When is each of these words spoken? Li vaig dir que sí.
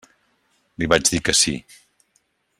Li 0.83 0.87
vaig 0.93 1.11
dir 1.11 1.21
que 1.29 1.37
sí. 1.43 1.55